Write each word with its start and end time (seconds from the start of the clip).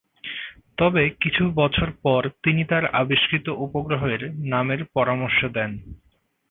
তবে 0.77 1.03
কিছু 1.21 1.43
বছর 1.55 1.87
পর 2.03 2.21
তিনি 2.43 2.61
তার 2.63 2.83
আবিষ্কৃত 2.95 3.47
উপগ্রহের 3.57 4.21
নামের 4.45 4.81
পরামর্শ 4.93 5.39
দেন। 5.53 5.71